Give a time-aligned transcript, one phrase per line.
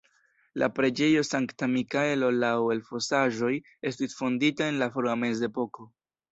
[0.61, 3.53] La preĝejo Sankta Mikaelo laŭ elfosaĵoj
[3.93, 5.91] estis fondita en la frua mezepoko.